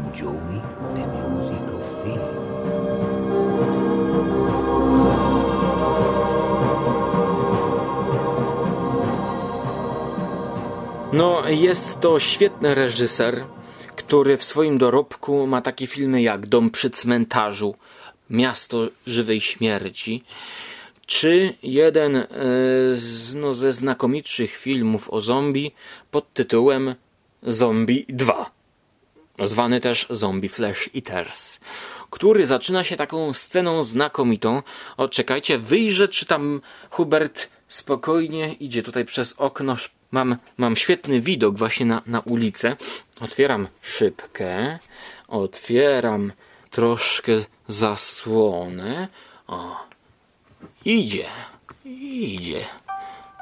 [0.00, 0.62] Enjoy
[0.94, 2.30] the music of fear.
[11.12, 13.44] No, jest to świetny reżyser,
[13.96, 17.74] który w swoim dorobku ma takie filmy jak Dom przy cmentarzu,
[18.30, 20.24] Miasto żywej śmierci,
[21.06, 22.26] czy jeden e,
[22.92, 25.72] z, no, ze znakomitszych filmów o zombie
[26.10, 26.94] pod tytułem
[27.42, 28.59] Zombie 2,
[29.46, 31.58] zwany też Zombie Flesh Eaters,
[32.10, 34.62] który zaczyna się taką sceną znakomitą.
[34.96, 36.60] O, czekajcie, wyjrzę, czy tam
[36.90, 39.76] Hubert spokojnie idzie tutaj przez okno.
[40.10, 42.76] Mam, mam świetny widok właśnie na, na ulicę.
[43.20, 44.78] Otwieram szybkę,
[45.28, 46.32] otwieram
[46.70, 47.32] troszkę
[47.68, 49.08] zasłonę.
[49.46, 49.86] O,
[50.84, 51.26] idzie,
[51.84, 52.64] idzie.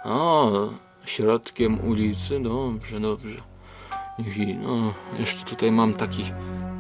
[0.05, 0.51] O,
[1.07, 3.48] środkiem ulicy, dobrze, dobrze.
[4.19, 6.25] I no, jeszcze tutaj mam taki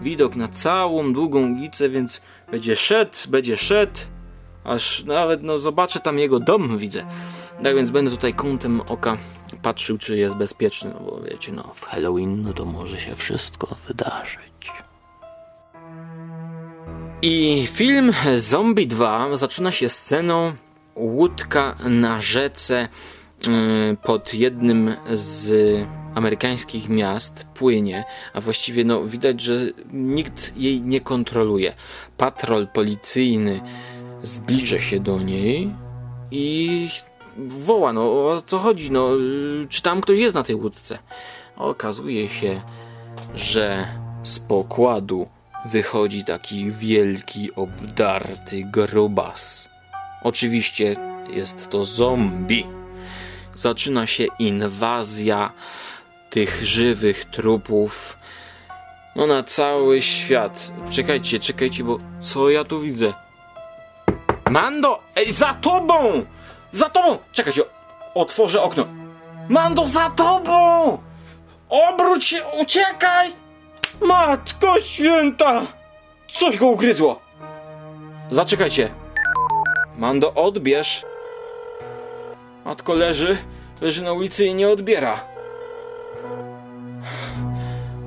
[0.03, 2.21] widok na całą długą ulicę, więc
[2.51, 4.01] będzie szedł, będzie szedł,
[4.65, 7.07] aż nawet no zobaczę tam jego dom widzę.
[7.63, 9.17] Tak więc będę tutaj kątem oka
[9.63, 13.77] patrzył, czy jest bezpieczny, no bo wiecie, no w Halloween no to może się wszystko
[13.89, 14.73] wydarzyć.
[17.23, 20.53] I film Zombie 2 zaczyna się sceną
[20.95, 22.89] łódka na rzece
[23.47, 25.51] yy, pod jednym z
[26.19, 29.59] amerykańskich miast płynie, a właściwie no widać, że
[29.93, 31.75] nikt jej nie kontroluje.
[32.17, 33.61] Patrol policyjny
[34.23, 35.75] zbliża się do niej
[36.31, 36.91] i
[37.49, 39.11] woła, no o co chodzi, no
[39.69, 40.99] czy tam ktoś jest na tej łódce?
[41.57, 42.61] Okazuje się,
[43.35, 43.89] że
[44.23, 45.29] z pokładu
[45.65, 49.69] wychodzi taki wielki, obdarty grubas.
[50.23, 50.97] Oczywiście
[51.31, 52.67] jest to zombie.
[53.55, 55.53] Zaczyna się inwazja
[56.31, 58.19] tych żywych trupów.
[59.17, 60.73] No na cały świat.
[60.91, 63.15] Czekajcie, czekajcie, bo co ja tu widzę?
[64.51, 65.01] Mando!
[65.17, 66.25] Ej, za tobą!
[66.73, 67.19] Za tobą!
[67.33, 67.63] Czekajcie,
[68.15, 68.87] otworzę okno.
[69.49, 70.99] Mando, za tobą!
[71.69, 73.33] Obróć się, uciekaj!
[74.01, 75.63] Matko święta!
[76.29, 77.21] Coś go ugryzło!
[78.31, 78.91] Zaczekajcie.
[79.97, 81.07] Mando, odbierz.
[82.65, 83.37] Matko leży,
[83.81, 85.21] leży na ulicy i nie odbiera.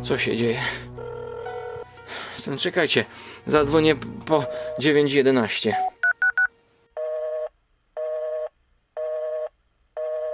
[0.01, 0.61] Co się dzieje?
[2.57, 3.05] Czekajcie,
[3.47, 3.95] zadzwonię
[4.25, 4.45] po
[4.79, 5.75] 911.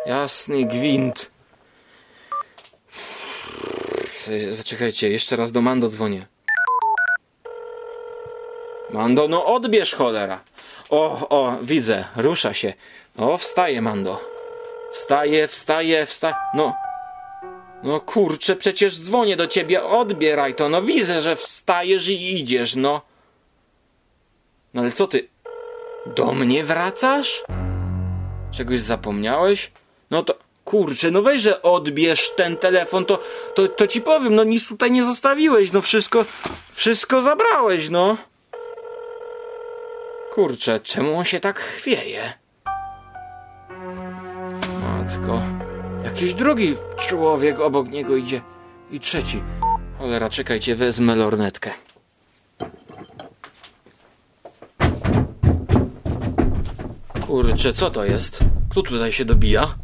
[0.06, 1.32] Jasny gwint.
[4.52, 6.28] Zaczekajcie, jeszcze raz do Mando dzwonię.
[8.90, 10.44] Mando, no odbierz cholera.
[10.90, 12.74] O, o, widzę, rusza się.
[13.18, 14.22] O, wstaje Mando.
[14.92, 16.36] Wstaje, wstaje, wstaje.
[16.54, 16.87] No.
[17.84, 20.70] No kurczę, przecież dzwonię do ciebie, odbieraj to.
[20.70, 23.02] No widzę, że wstajesz i idziesz, no.
[24.74, 25.28] No ale co ty?
[26.06, 27.44] Do mnie wracasz?
[28.52, 29.72] Czegoś zapomniałeś?
[30.12, 33.20] No to kurczę, no weź, że odbierz ten telefon, to,
[33.56, 36.26] to, to ci powiem, no nic tutaj nie zostawiłeś, no wszystko,
[36.74, 38.18] wszystko zabrałeś, no.
[40.34, 42.34] Kurczę, czemu on się tak chwieje?
[44.82, 45.42] Matko,
[46.08, 48.42] jakiś drugi człowiek obok niego idzie
[48.92, 49.42] i trzeci.
[49.98, 51.72] Cholera, czekajcie, wezmę lornetkę.
[57.28, 58.40] Kurczę, co to jest?
[58.70, 59.76] Kto tutaj się dobija?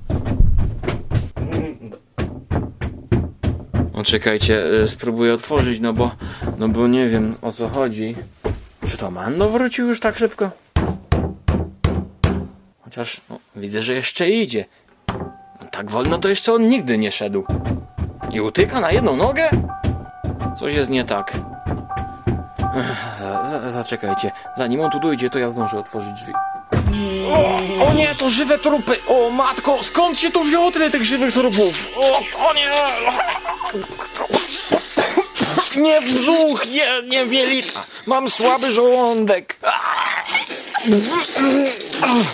[3.94, 6.12] No czekajcie, y, spróbuję otworzyć, no bo,
[6.58, 8.16] no bo nie wiem o co chodzi.
[8.88, 10.52] Czy to Mando wrócił już tak szybko?
[12.82, 14.66] Chociaż no, widzę, że jeszcze idzie.
[15.74, 17.46] Tak wolno to jeszcze on nigdy nie szedł.
[18.32, 19.50] I utyka na jedną nogę?
[20.60, 21.34] Coś jest nie tak.
[23.68, 24.32] Zaczekajcie.
[24.58, 26.34] Zanim on tu dojdzie, to ja zdążę otworzyć drzwi.
[27.34, 28.96] O, o nie, to żywe trupy!
[29.08, 31.90] O matko, skąd się tu wzięło tyle tych żywych trupów?
[31.98, 32.20] O,
[32.50, 32.72] o nie!
[35.82, 37.84] Nie brzuch, nie, nie wielita.
[38.06, 39.58] Mam słaby żołądek.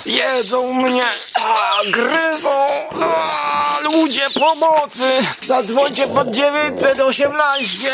[0.06, 1.04] Jedzą mnie,
[1.36, 2.68] a, gryzą.
[3.02, 5.18] A, ludzie pomocy!
[5.42, 7.94] Zadzwońcie pod 918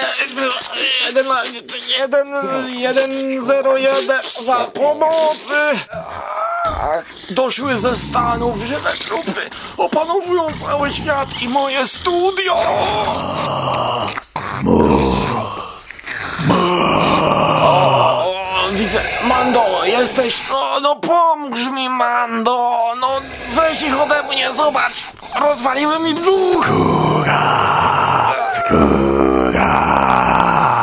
[1.10, 1.64] 11
[3.42, 5.80] 101 za pomocy!
[7.30, 12.56] Doszły ze Stanów żywe trupy, opanowują cały świat i moje studio!
[17.62, 18.15] O,
[18.76, 23.22] widzę, Mando, jesteś, no, no pomóż mi, Mando, no
[23.52, 25.04] weź ich ode mnie, zobacz,
[25.42, 26.68] rozwaliły mi brzuch!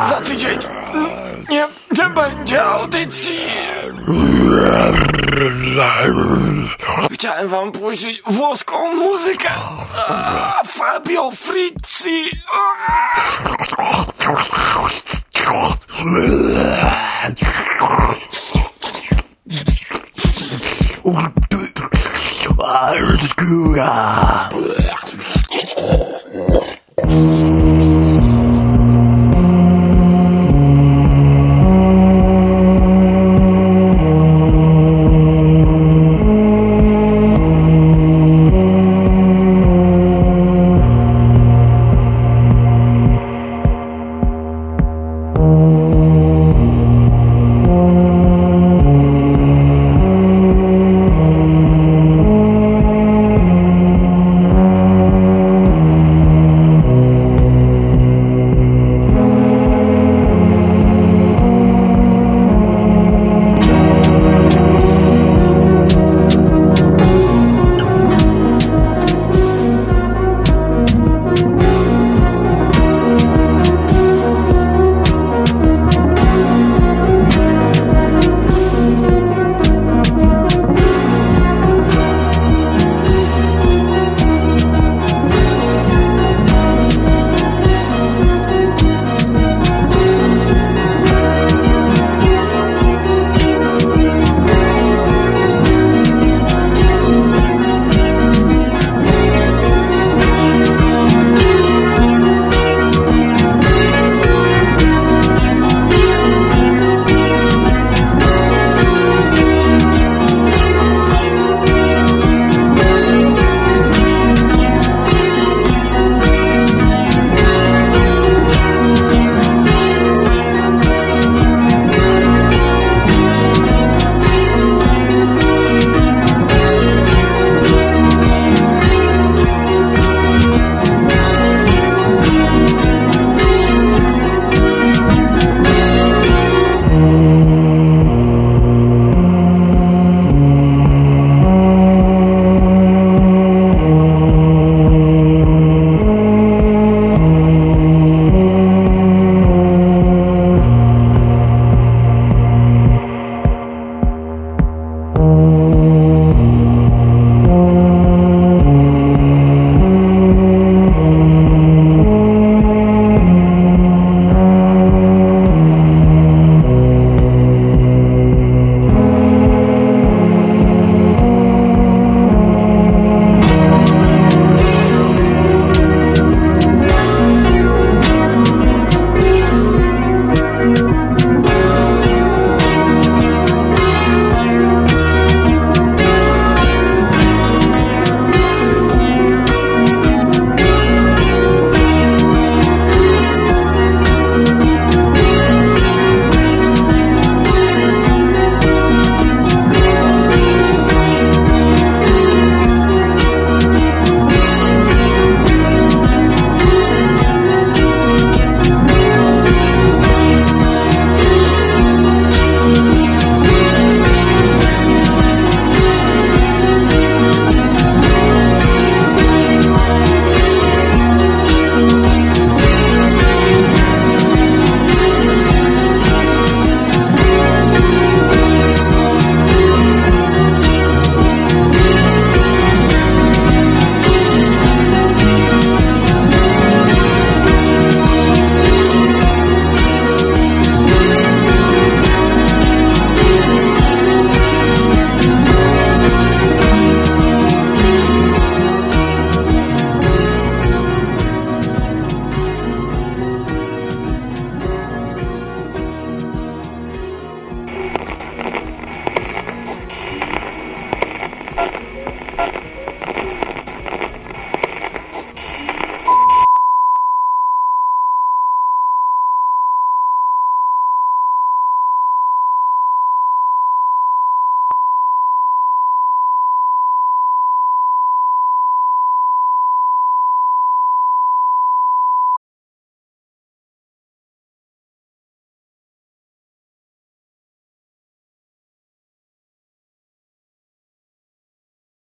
[0.09, 0.59] Za tydzień
[1.51, 1.67] nie,
[1.99, 3.41] nie będzie audycji!
[7.13, 9.49] Chciałem wam puścić włoską muzykę.
[10.09, 12.31] A, Fabio Frizzi.
[23.43, 24.53] Skygger.